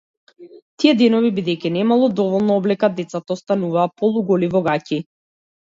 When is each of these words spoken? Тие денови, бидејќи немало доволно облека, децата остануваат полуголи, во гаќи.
Тие 0.83 0.93
денови, 1.01 1.31
бидејќи 1.39 1.71
немало 1.75 2.09
доволно 2.21 2.57
облека, 2.63 2.91
децата 3.03 3.39
остануваат 3.39 3.95
полуголи, 4.03 4.51
во 4.57 4.65
гаќи. 4.71 5.01